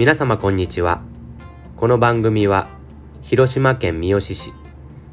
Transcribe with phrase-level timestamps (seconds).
[0.00, 1.02] 皆様こんにちは。
[1.76, 2.68] この番組は
[3.20, 4.54] 広島県三次市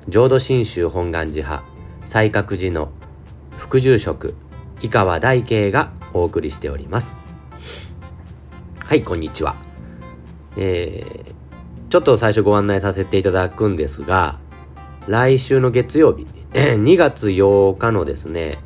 [0.08, 1.66] 浄土真宗本願寺派
[2.04, 2.94] 西覚寺の
[3.58, 4.34] 副住職
[4.82, 7.20] 井川大慶がお送りしております。
[8.80, 9.58] はいこんにちは。
[10.56, 14.40] えー、ちょっと最初ご案内させていただくんですが
[15.06, 18.60] 来週の月曜日2月8日のですね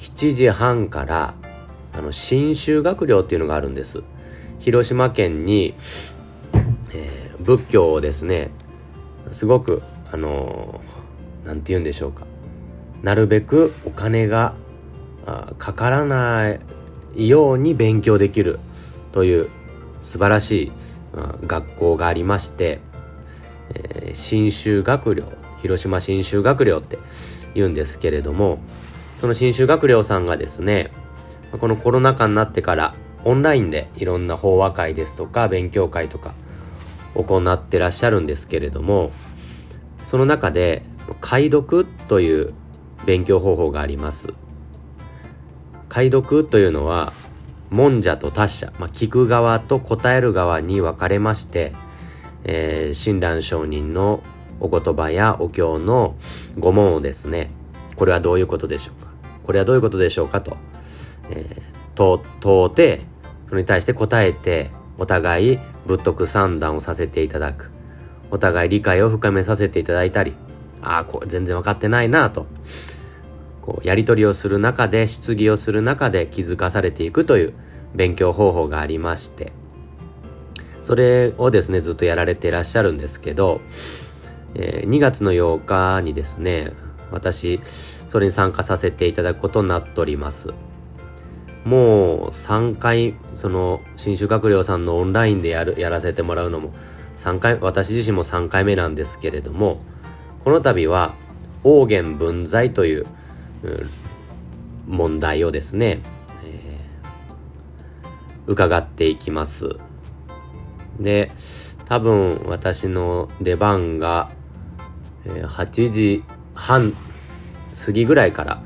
[0.00, 1.34] 7時半から
[1.92, 4.02] あの新修学寮っていうのがあるんです。
[4.64, 5.74] 広島県に、
[6.94, 8.50] えー、仏教をですね
[9.30, 10.80] すごくあの
[11.44, 12.24] 何、ー、て言うんでしょうか。
[13.02, 14.54] なるべくお金が
[15.58, 16.56] かからな
[17.14, 18.58] いように勉強できる
[19.12, 19.50] という
[20.00, 20.72] 素晴らしい
[21.46, 22.80] 学校がありまして、
[23.74, 26.98] えー、新修学寮広島新修学寮って
[27.54, 28.58] 言うんですけれども
[29.20, 30.90] その新修学寮さんがですね
[31.60, 32.94] このコロナ禍になってから
[33.24, 36.34] オンラインでいろんな法話会ですとか勉強会とか
[37.14, 39.12] 行ってらっしゃるんですけれども
[40.04, 40.82] その中で
[41.20, 42.54] 解読という
[43.06, 44.32] 勉強方法があります。
[45.94, 47.12] 解読というのは
[47.70, 51.72] 文者と達者、まあ、聞く側と答える側に分かれまして、
[52.42, 54.20] えー、親鸞上人の
[54.58, 56.16] お言葉やお経の
[56.58, 57.50] 語問をですね
[57.94, 59.10] これはどういうことでしょうか
[59.44, 60.56] これはどういうことでしょうかと、
[61.30, 63.02] えー、問うて
[63.54, 67.70] それに対して答えてお互い仏徳三段をさせていただく。
[68.32, 70.34] お互い理解を深めさせていただいたり
[70.82, 72.48] ああこれ全然分かってないなと。
[73.62, 77.54] こうやり取りをする中で質疑をする中で気づかされていくという
[77.94, 79.52] 勉強方法がありまして。
[80.82, 83.60] それをですねずっとやられていらっしゃるんですけど、
[84.56, 86.72] えー、2月の8日にですね
[87.12, 87.60] 私
[88.08, 90.52] それに参加させていただくことになっております。
[91.64, 96.72] もう3回その新種学寮さんのオンラインでやるやらせてもらうのも
[97.16, 99.80] 3回私自身も3回目なんですけれども
[100.44, 101.14] この度は
[101.62, 103.06] 王元分際という
[104.86, 106.00] 問題をですね、
[106.44, 109.78] えー、伺っていきます。
[111.00, 111.32] で
[111.86, 114.30] 多分私の出番が、
[115.24, 116.24] えー、8時
[116.54, 116.92] 半
[117.86, 118.62] 過ぎぐらいから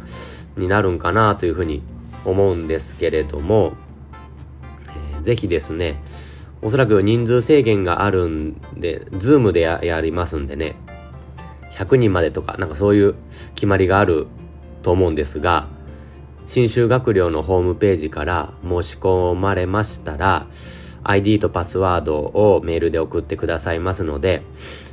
[0.57, 1.83] になるんかなというふうに
[2.25, 3.73] 思うんですけれども、
[5.13, 5.97] えー、ぜひですね、
[6.61, 10.75] おそらく人数制限があるんで、ズームでやりますんでね、
[11.73, 13.15] 100人までとか、なんかそういう
[13.55, 14.27] 決まりがある
[14.83, 15.69] と思うんですが、
[16.47, 20.47] 新修学寮のホームページから申し込まれましたら、
[21.05, 24.43] ID とパスワードをメールで送ってくださいますので、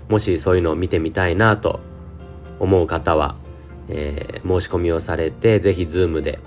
[0.09, 1.79] もしそういうのを見てみたいなと
[2.59, 3.35] 思う方は、
[3.89, 6.39] えー、申し込みをされて、ぜひズームで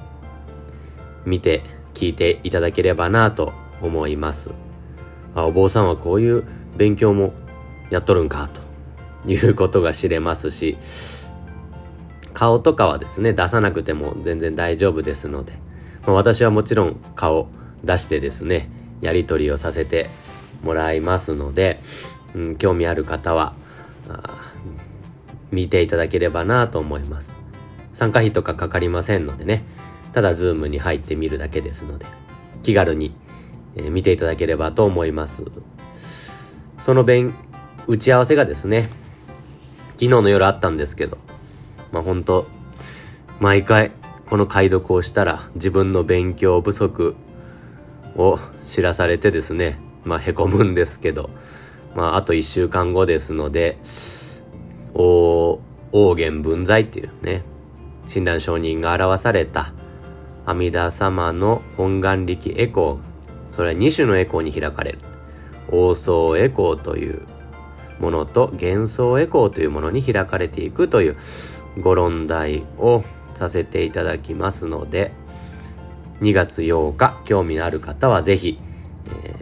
[1.28, 1.62] 見て
[1.94, 4.50] 聞いていただければなと思います。
[5.34, 6.44] あお坊さんはこういう
[6.76, 7.32] 勉強も
[7.90, 8.48] やっとるんか
[9.24, 10.76] ということが知れますし
[12.34, 15.52] 顔とかはですね出さなくても全然大丈夫ですので、
[16.06, 17.48] まあ、私はもちろん顔
[17.84, 18.68] 出してですね
[19.00, 20.08] やり取りをさせて
[20.62, 21.80] もらいますので、
[22.34, 23.54] うん、興味ある方は
[25.50, 27.34] 見ていただければなと思います。
[27.92, 29.64] 参加費とかかかりませんのでね
[30.18, 32.04] ただズームに入ってみるだけですので、
[32.64, 33.14] 気軽に、
[33.76, 35.44] 見ていただければと思います。
[36.80, 37.32] その勉、
[37.86, 38.88] 打ち合わせがですね、
[39.90, 41.18] 昨日の夜あったんですけど、
[41.92, 42.48] まあ本当
[43.38, 43.92] 毎回
[44.28, 47.14] この解読をしたら自分の勉強不足
[48.16, 51.30] を知らされてですね、まあへこむんですけど、
[51.94, 53.78] まああと1週間後ですので、
[54.94, 55.60] 王、
[55.92, 57.44] 王元分際っていうね、
[58.08, 59.72] 親鸞上人が表された
[60.48, 64.98] 阿弥陀様の本願力エコー、それは2種のエコーに開かれる。
[65.70, 67.26] 王相エコーという
[68.00, 71.16] ものと幻想エコーというものに開かれていくという
[71.78, 73.04] ご論題を
[73.34, 75.12] させていただきますので、
[76.22, 78.58] 2月8日、興味のある方はぜひ、
[79.22, 79.34] え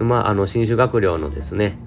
[0.00, 1.78] ー、まあ、あの、新種学寮のですね、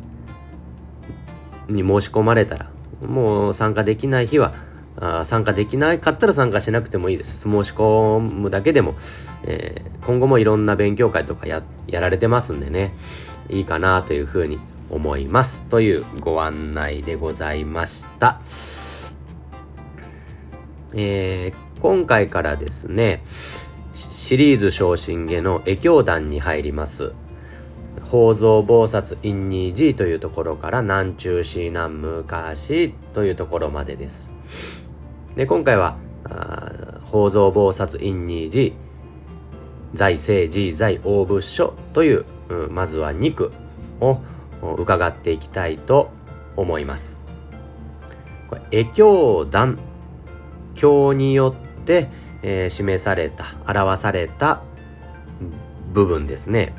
[1.68, 2.70] に申し込まれたら、
[3.06, 4.54] もう参加できない日は、
[5.00, 7.38] あ参加できなかったら参加しなくてもいいです。
[7.38, 8.96] 申し込むだけでも、
[9.44, 12.94] えー、今後もいろんな勉強会とかややられてますんでね、
[13.50, 14.60] いいかなというふうに
[14.90, 15.64] 思います。
[15.64, 18.42] というご案内でございました。
[20.94, 23.24] えー、今回からですね、
[23.94, 27.14] シリーズ昇進下の絵教団に入ります。
[28.06, 34.37] 宝蔵菩薩陰二寺というところから南中市南昔というところまでです。
[35.38, 38.76] で今回は宝蔵菩薩院二寺
[39.94, 43.52] 財政自財大仏書という、うん、まずは肉
[44.02, 44.20] を
[44.80, 46.10] 伺っていきたいと
[46.56, 47.22] 思います。
[48.50, 49.78] これ、絵経団
[50.74, 52.10] 経によって、
[52.42, 54.64] えー、示された表された
[55.94, 56.74] 部分ですね。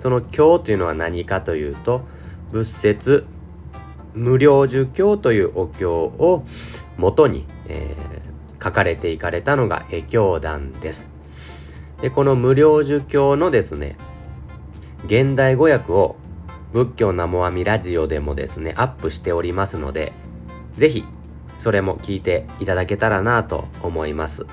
[0.00, 2.00] その経というのは何かというと
[2.50, 3.24] 仏説
[4.14, 6.44] 無料儒教というお経を
[6.96, 11.12] 元に、えー、書かれていかれたのが絵経団です。
[12.00, 13.96] で、この無料儒教のですね、
[15.04, 16.16] 現代語訳を
[16.72, 20.12] 仏教ナモアミラジオでもですね、アップしておりますので、
[20.76, 21.04] ぜひ、
[21.58, 24.46] それも聞いていただけたらなと思います。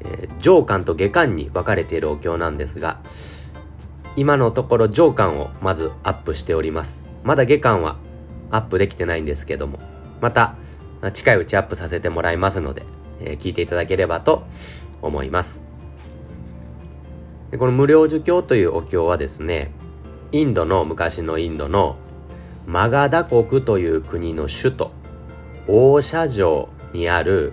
[0.00, 3.00] えー、上巻と下巻に分かれているお経なんですが、
[4.16, 7.02] 今のところ上巻をまずアップしております。
[7.24, 7.96] まだ下巻は
[8.50, 9.78] アップできてないんですけども、
[10.20, 10.56] また
[11.12, 12.82] 近いうちアップさせてもらいますので、
[13.20, 14.44] えー、聞いていただければと
[15.02, 15.62] 思います。
[17.50, 19.70] でこの無料儒教というお経はですね、
[20.32, 21.96] インドの昔のインドの
[22.66, 24.90] マガダ国という国の首都、
[25.68, 27.52] 大社城にある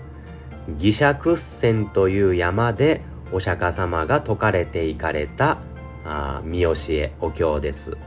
[0.77, 3.01] ギシャクッセンという山で
[3.31, 5.57] お釈迦様が説かれていかれた
[6.03, 7.97] あ見教えお経です。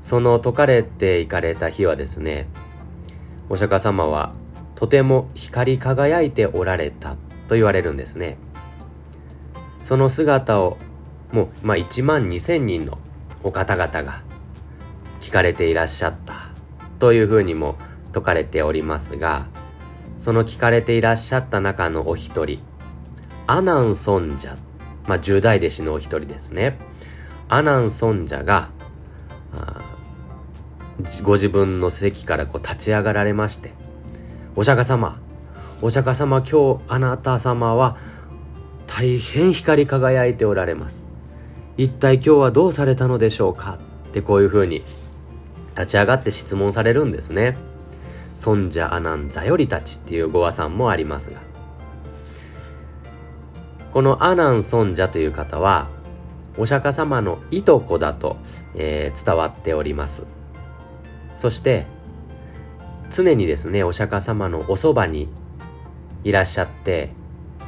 [0.00, 2.46] その説かれていかれた日はですね、
[3.48, 4.32] お釈迦様は
[4.74, 7.16] とても光り輝いておられた
[7.48, 8.38] と言われるんですね。
[9.82, 10.78] その姿を
[11.32, 12.98] もう、まあ、1万2,000人の
[13.42, 14.22] お方々が
[15.20, 16.48] 聞かれていらっしゃった
[16.98, 17.76] というふうにも
[18.08, 19.46] 説かれておりますが
[20.18, 22.60] その聞かれていらっしゃった中のお一人
[23.46, 24.56] アナン尊者
[25.06, 26.78] まあ十大弟子のお一人ですね
[27.48, 28.70] アナン尊者が
[31.22, 33.72] ご自分の席からこう立ち上がられまして
[34.56, 35.20] お釈迦様
[35.82, 37.96] お釈迦様今日あなた様は
[38.86, 41.04] 大変光り輝いておられます。
[41.76, 43.78] 一体今日はどうされたのでしょうか？
[44.08, 44.84] ってこういうふうに
[45.70, 47.56] 立ち上がって質問されるんですね。
[48.36, 51.40] 尊者アナンザよりたちっていう語話さんもありますが。
[53.92, 55.88] このアナン尊者という方は、
[56.56, 58.36] お釈迦様のいとこだと、
[58.76, 60.26] えー、伝わっております。
[61.44, 61.84] そして、
[63.10, 65.28] 常にですね、お釈迦様のおそばに
[66.22, 67.10] いらっしゃって、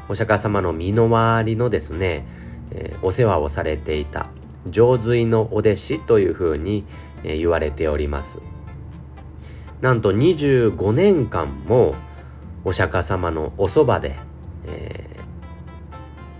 [0.08, 2.24] お釈迦様の身の回りのですね、
[2.70, 4.28] えー、お世話をされていた
[4.70, 6.86] 上髄のお弟子というふうに、
[7.22, 8.38] えー、言われております。
[9.82, 11.94] なんと25年間も
[12.64, 14.16] お釈迦様のおそばで、
[14.64, 15.22] えー、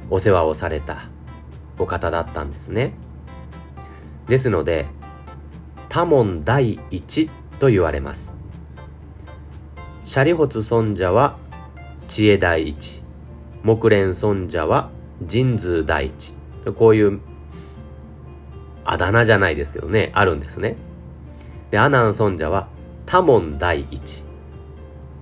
[0.09, 1.11] お世話をされた
[1.79, 2.95] お方だったんですね。
[4.27, 4.87] ですので、
[5.97, 8.35] 多門第一と言われます。
[10.05, 11.39] シャリホツ尊者は
[12.07, 13.03] 知恵第一。
[13.63, 14.91] 木蓮尊者は
[15.27, 16.35] 神通第一。
[16.75, 17.21] こういう
[18.85, 20.77] あだ名じゃないですけどね、あるんですね。
[21.71, 22.69] で、阿南尊者は
[23.07, 24.25] 多門第一。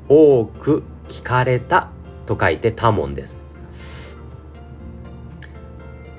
[0.08, 1.90] 多く聞かれた
[2.26, 3.43] と書いて多門です。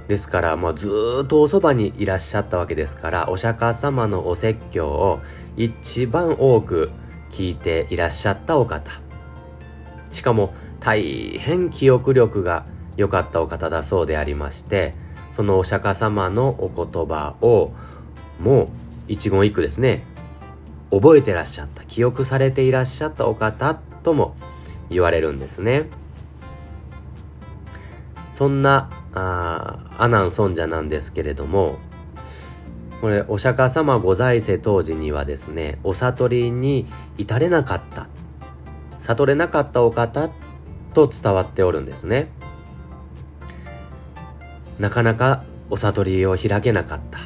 [0.07, 0.89] ですから、もうず
[1.23, 5.19] っとおそばにいらっしゃったわけですから、お釈迦様のお説教を
[5.57, 6.91] 一番多く
[7.31, 8.99] 聞いていらっしゃったお方。
[10.11, 10.53] しかも、
[10.85, 12.63] 大変記憶力が
[12.95, 14.93] 良かったお方だそうでありまして
[15.31, 17.71] そのお釈迦様のお言葉を
[18.39, 18.67] もう
[19.07, 20.03] 一言一句ですね
[20.91, 24.35] 覚えてらっしゃった記憶されていらっしゃったお方とも
[24.89, 25.89] 言われるんですね
[28.31, 31.79] そんなあ阿南尊者なんですけれども
[33.01, 36.85] これお釈迦様ご在世当時にはですねお悟りに
[37.17, 38.07] 至れなかった
[38.99, 40.29] 悟れなかったお方
[40.93, 42.29] と伝わっておるんですね。
[44.79, 47.19] なかなかお悟りを開けなかった。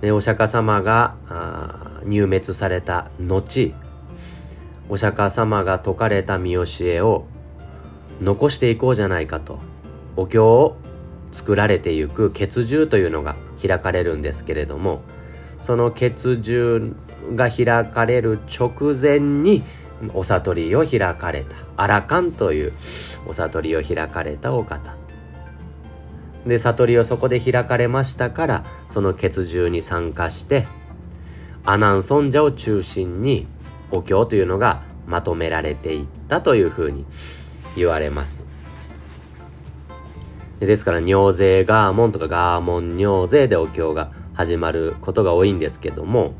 [0.00, 1.16] でお釈迦様が
[2.04, 3.74] 入滅された後
[4.88, 7.26] お釈迦様が説かれた見教えを
[8.22, 9.58] 残していこうじゃないかと。
[10.18, 10.76] お経を
[11.30, 15.02] 作られていく血獣というのが開かれるんですけれども
[15.62, 16.92] その血獣
[17.36, 19.62] が開かれる直前に
[20.12, 21.56] お悟りを開かれた。
[21.76, 22.72] アラカンという
[23.26, 24.96] お悟りを開かれたお方。
[26.46, 30.66] で悟りをそこで開かれましたからその血獣に参加して
[31.64, 33.46] 阿南尊者を中心に
[33.90, 37.04] お経というのがまとめられていったというふうに
[37.76, 38.47] 言われます。
[40.60, 46.34] ですから尿税ガーモンとかガーモン尿税でお経が始まることが多いんですけども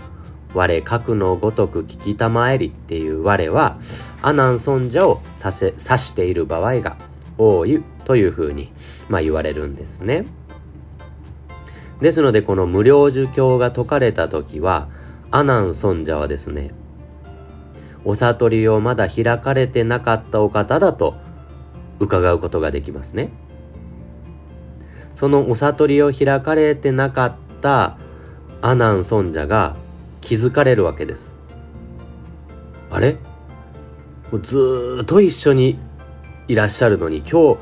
[0.55, 3.79] 我核のごとく聞きたまえりっていう我は、
[4.23, 6.97] 阿南尊者を指せ指している場合が
[7.37, 8.73] 多いというふうに、
[9.09, 10.27] まあ、言われるんですね。
[12.01, 14.89] ですのでこの無料儒教が説かれた時は
[15.31, 16.71] 阿南尊者はですね
[18.05, 21.17] お悟りをまだ開かれてなかったお方だと
[21.99, 23.31] 伺うことができますね。
[25.19, 27.99] そのお悟りを開かれてなかった
[28.63, 29.75] 阿南尊者が
[30.21, 31.35] 気づかれるわけです。
[32.89, 33.17] あれ？
[34.41, 35.77] ずっと一緒に
[36.47, 37.57] いらっしゃるのに今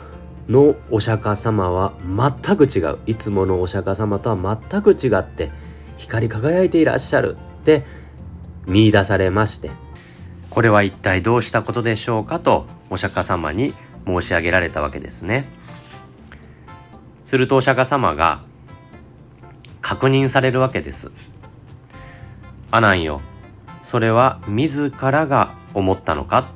[0.46, 2.98] 日のお釈迦様は全く違う。
[3.06, 5.50] いつものお釈迦様とは全く違って
[5.96, 7.84] 光り輝いていらっしゃるって
[8.66, 9.70] 見出されまして。
[10.50, 13.72] これは一体どうしたことでしょうかとお釈迦様に
[14.06, 15.48] 申し上げられたわけですね。
[17.26, 18.40] するとお釈迦様が
[19.82, 21.10] 確認されるわけです
[22.70, 23.20] アナンよ
[23.82, 26.48] それは自らが思ったのか？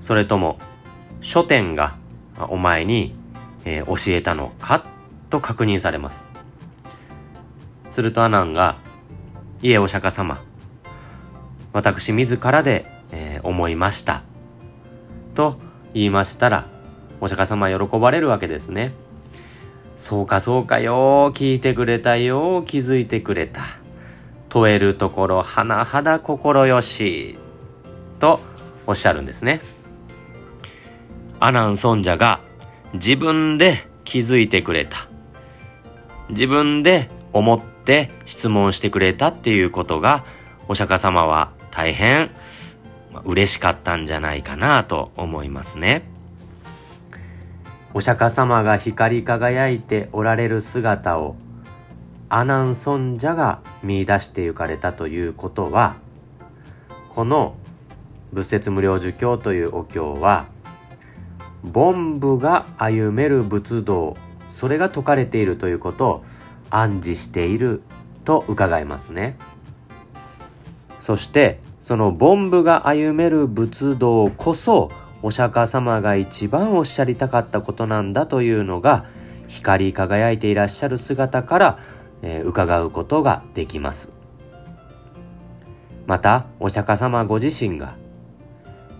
[0.00, 0.58] それとも
[1.20, 1.96] 書店が
[2.48, 3.14] お前に
[3.64, 4.86] えー、教えたのか？
[5.28, 6.26] と確認されます。
[7.90, 8.78] するとアナンが、
[9.60, 10.40] いえお釈迦様、
[11.74, 14.22] 私自らで、えー、思いました。
[15.34, 15.58] と
[15.92, 16.66] 言いましたら、
[17.20, 18.94] お釈迦様は喜ばれるわけですね。
[19.98, 23.62] そうかそうかよ、聞いてくれたよ、気づいてくれた。
[24.48, 27.36] 問えるところ、甚だ心よし。
[28.20, 28.38] と
[28.86, 29.60] おっしゃるんですね。
[31.40, 32.40] アナン尊者が
[32.94, 35.08] 自分で気づいてくれた。
[36.30, 40.24] 自分で思って質問してくれたっていうことが、
[40.68, 42.30] お釈迦様は大変
[43.24, 46.17] 嬉しかったんじゃないかなと思いますね。
[47.94, 51.36] お釈迦様が光り輝いておられる姿を
[52.28, 55.96] 阿南尊者が見出してゆかれたということは
[57.14, 57.56] この
[58.32, 60.46] 仏説無料儒教というお経は
[61.72, 64.16] 凡夫が歩める仏道
[64.50, 66.24] それが説かれているということを
[66.70, 67.82] 暗示している
[68.24, 69.36] と伺いますね。
[71.00, 74.90] そしてその凡夫が歩める仏道こそ
[75.22, 79.06] お釈迦様が一番おっしゃりたかったことなんだというのが
[79.48, 81.78] 光り輝いていらっしゃる姿から、
[82.22, 84.12] えー、伺うことができます
[86.06, 87.96] またお釈迦様ご自身が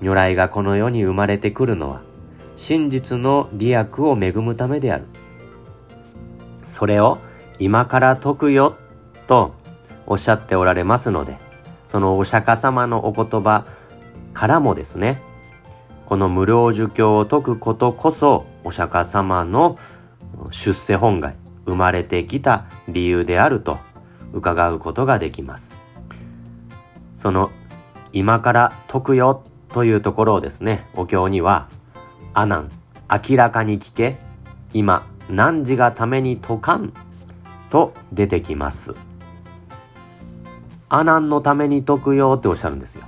[0.00, 2.02] 如来がこの世に生まれてくるのは
[2.58, 5.04] 真実の利益を恵むためである。
[6.66, 7.18] それを
[7.58, 8.76] 今から解くよ
[9.26, 9.54] と
[10.06, 11.38] おっしゃっておられますので、
[11.86, 13.64] そのお釈迦様のお言葉
[14.34, 15.22] からもですね、
[16.08, 19.78] この無料儒教を解くことこそお釈迦様の
[20.48, 21.36] 出世本願、
[21.66, 23.78] 生まれてきた理由であると
[24.32, 25.76] 伺うことができます。
[27.14, 27.50] その
[28.14, 31.68] 今から解くよというところをですね、お経には
[32.32, 32.70] アナン、
[33.10, 34.16] 明らかに聞け、
[34.72, 36.94] 今、何時がために解かん、
[37.68, 38.94] と出てきます。
[40.88, 43.04] アナンのために解くよっておっしゃるんですよ。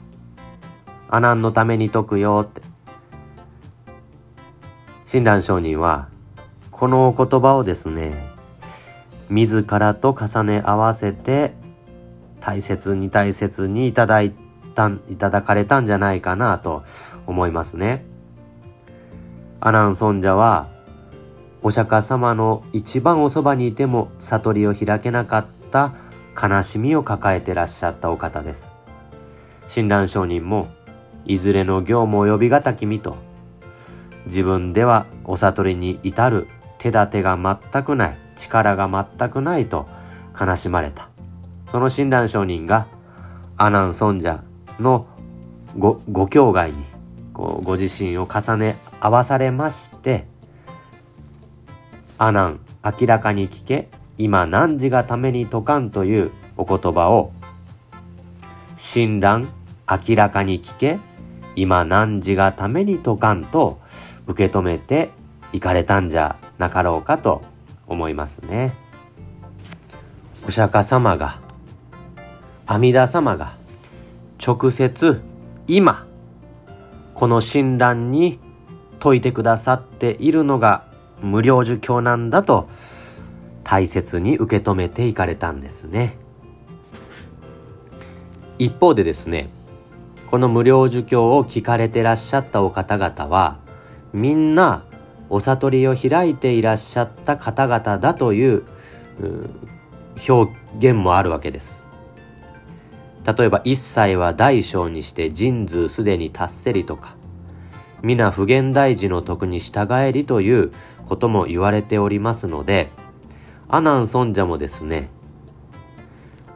[1.08, 2.69] アナンのために解くよって。
[5.12, 6.06] 親鸞上人は、
[6.70, 8.28] このお言葉をですね、
[9.28, 11.52] 自らと重ね合わせて、
[12.38, 14.32] 大切に大切にいただい
[14.76, 16.84] た、いただかれたんじゃないかなと
[17.26, 18.04] 思いますね。
[19.58, 20.68] アラン尊者は
[21.60, 25.92] お釈迦様の一番おそばにいても悟りを開けなかった
[26.40, 28.70] 悲しみを抱えてらっしゃったお方です。
[29.66, 30.68] 親鸞上人も
[31.24, 33.28] いずれの行も及びがたきみと
[34.26, 36.48] 自分ではお悟りに至る
[36.78, 39.86] 手立てが全くない力が全くないと
[40.38, 41.08] 悲しまれた。
[41.70, 42.86] その親鸞上人が
[43.56, 44.42] 阿南尊者
[44.80, 45.06] の
[45.78, 46.84] ごご境外に
[47.32, 50.26] こうご自身を重ね合わされまして
[52.18, 57.32] 「阿南明らかに聞け今何時がために解かん」というお言葉を
[58.76, 59.46] 「親鸞
[59.88, 60.98] 明らかに聞け
[61.54, 63.78] 今何時がために解かん」と
[64.30, 65.10] 受け止めて
[65.52, 67.42] いかれたんじゃなかろうかと
[67.88, 68.72] 思いますね。
[70.46, 71.40] お釈迦様が
[72.66, 73.52] 阿弥陀様が
[74.44, 75.20] 直接
[75.66, 76.06] 今
[77.14, 78.38] この親鸞に
[79.02, 80.84] 説いてくださっているのが
[81.20, 82.68] 無料儒教なんだと
[83.64, 86.16] 大切に受け止めていかれたんですね。
[88.58, 89.48] 一方でですね
[90.30, 93.58] この無料儒教を聞かれてらっしゃったお方々は
[94.12, 94.84] みんな
[95.28, 98.64] お悟りを開いていらっしゃった方々だという
[100.28, 101.86] 表現もあるわけです。
[103.24, 107.14] 例えば一切は大小にして人数すでに達せりとか
[108.02, 110.72] 皆普賢大寺の徳に従えりという
[111.06, 112.88] ことも言われておりますので、
[113.68, 115.10] 阿南尊者もですね、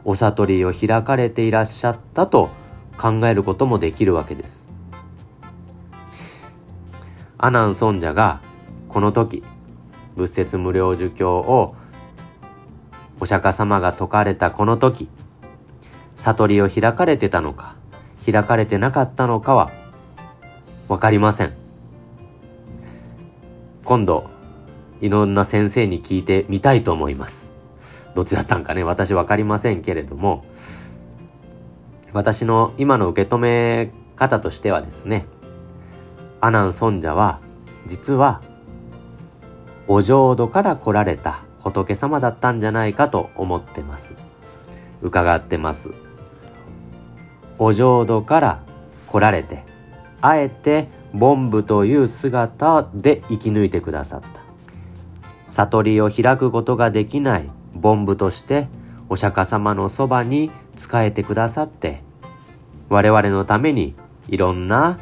[0.03, 2.49] お悟りを開かれていらっしゃったと
[2.97, 4.69] 考えることもできるわけです。
[7.45, 8.41] 阿南尊者が
[8.89, 9.43] この時
[10.15, 11.75] 仏説無料儒教を
[13.19, 15.07] お釈迦様が説かれたこの時
[16.15, 17.75] 悟りを開かれてたのか
[18.25, 19.69] 開かれてなかったのかは
[20.87, 21.53] わかりません。
[23.83, 24.27] 今度
[24.99, 27.53] いろんな先生に聞いてみたいと思います。
[28.15, 30.43] どっちだったんかね私わかりませんけれども
[32.11, 35.27] 私の今の受け止め方としてはですね
[36.45, 37.39] 阿南尊者は
[37.87, 38.43] 実は
[39.87, 44.15] お浄土から来られた仏様だったんじゃないかと思ってます。
[45.01, 45.95] 伺ってます。
[47.57, 48.63] お浄土から
[49.07, 49.63] 来られて
[50.21, 50.87] あえて
[51.19, 54.27] 凡夫という姿で生き抜いてくださった。
[55.47, 57.49] 悟りを開くことができない
[57.81, 58.67] 凡夫として
[59.09, 62.03] お釈迦様のそばに仕えてくださって
[62.89, 63.95] 我々のために
[64.27, 64.99] いろんな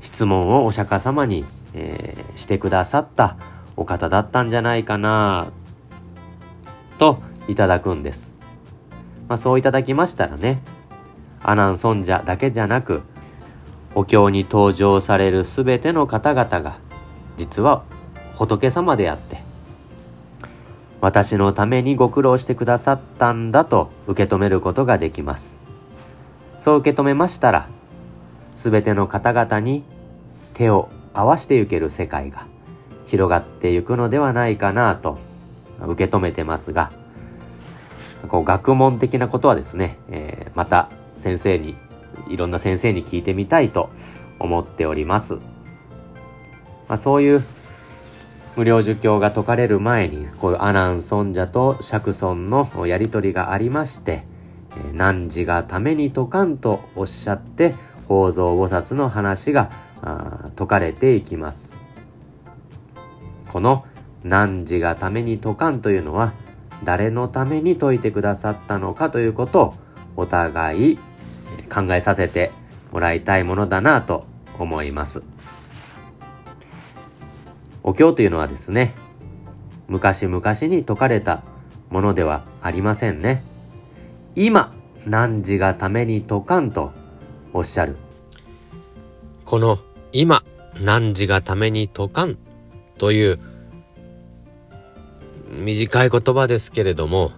[0.00, 3.36] 質問をお釈迦様に、えー、してくださった
[3.76, 5.48] お方だったんじゃないかな
[6.98, 8.34] といただくんです。
[9.28, 10.60] まあ、そういただきましたらね、
[11.42, 13.02] 阿南尊者だけじゃなく、
[13.94, 16.78] お経に登場されるすべての方々が、
[17.36, 17.82] 実は
[18.36, 19.38] 仏様であって、
[21.00, 25.60] 私のためにご苦労してくださったんだと受け止めることができます。
[26.56, 27.68] そう受け止めましたら、
[28.58, 29.84] すべての方々に
[30.52, 32.48] 手を合わしてゆける世界が
[33.06, 35.16] 広がっていくのではないかなと
[35.80, 36.90] 受け止めてますが、
[38.26, 41.76] こう学問的なことはですね、えー、また先生に、
[42.28, 43.90] いろんな先生に聞いてみたいと
[44.40, 45.34] 思っております。
[45.34, 45.40] ま
[46.94, 47.44] あ、そういう
[48.56, 54.24] 無料儒教が説かれる前に、こういう阿南尊者と釈尊のやりとりがありまして、
[54.94, 57.76] 何時がために説かんとおっしゃって、
[58.08, 59.70] 法蔵菩薩の話が
[60.50, 61.76] 説かれていきます。
[63.48, 63.84] この
[64.24, 66.32] 汝がために説かんというのは
[66.84, 69.74] 誰のために説いてくださったのかということを
[70.16, 70.98] お互い
[71.72, 72.50] 考えさせて
[72.92, 74.26] もらいたいものだなと
[74.58, 75.22] 思います。
[77.82, 78.94] お経というのはですね、
[79.86, 81.42] 昔々に説かれた
[81.90, 83.42] ものではありませんね。
[84.34, 84.74] 今、
[85.06, 86.92] 汝がために説かんと
[87.58, 87.96] おっしゃる。
[89.44, 89.80] この
[90.12, 90.44] 今、
[90.76, 92.38] 汝がために説かん
[92.98, 93.40] という
[95.50, 97.32] 短い言葉ですけれども、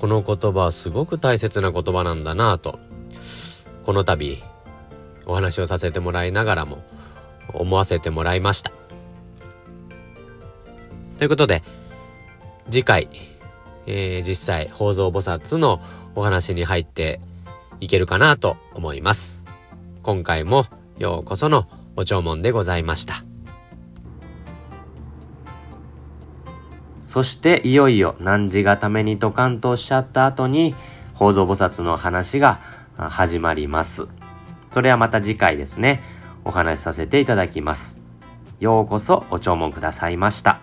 [0.00, 2.78] この言葉はすごく大切な言葉なんだなと、
[3.84, 4.42] この度
[5.26, 6.82] お話をさせてもらいながらも
[7.52, 8.72] 思わせてもらいました。
[11.18, 11.62] ということで、
[12.70, 13.10] 次回、
[13.86, 15.82] えー、実際、宝蔵菩薩の
[16.14, 17.20] お話に入って
[17.80, 19.44] いけるかなと思います。
[20.02, 20.64] 今回も
[20.98, 23.24] ようこそのお弔問でございました。
[27.04, 30.74] そしていよいよ汝がためにとかんとおっしゃった後に、
[31.14, 32.60] 宝蔵菩薩の話が
[32.96, 34.08] 始まります。
[34.70, 36.02] それはまた次回ですね、
[36.44, 38.00] お話しさせていただきます。
[38.60, 40.60] ようこそお弔問くださいました。